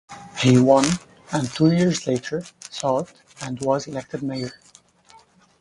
He 0.39 0.57
won, 0.59 0.83
and, 1.31 1.47
two 1.49 1.71
years 1.71 2.07
later, 2.07 2.43
sought 2.71 3.13
and 3.45 3.59
was 3.59 3.85
elected 3.85 4.23
mayor. 4.23 4.53